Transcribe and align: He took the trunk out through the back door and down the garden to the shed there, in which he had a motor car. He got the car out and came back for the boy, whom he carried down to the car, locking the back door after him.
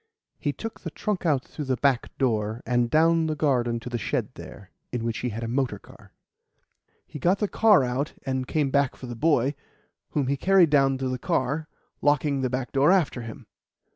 He 0.39 0.51
took 0.51 0.81
the 0.81 0.89
trunk 0.89 1.27
out 1.27 1.45
through 1.45 1.65
the 1.65 1.77
back 1.77 2.17
door 2.17 2.63
and 2.65 2.89
down 2.89 3.27
the 3.27 3.35
garden 3.35 3.79
to 3.81 3.87
the 3.87 3.99
shed 3.99 4.29
there, 4.33 4.71
in 4.91 5.03
which 5.03 5.19
he 5.19 5.29
had 5.29 5.43
a 5.43 5.47
motor 5.47 5.77
car. 5.77 6.11
He 7.05 7.19
got 7.19 7.37
the 7.37 7.47
car 7.47 7.83
out 7.83 8.13
and 8.25 8.47
came 8.47 8.71
back 8.71 8.95
for 8.95 9.05
the 9.05 9.15
boy, 9.15 9.53
whom 10.13 10.25
he 10.25 10.37
carried 10.37 10.71
down 10.71 10.97
to 10.97 11.07
the 11.07 11.19
car, 11.19 11.67
locking 12.01 12.41
the 12.41 12.49
back 12.49 12.71
door 12.71 12.91
after 12.91 13.21
him. 13.21 13.45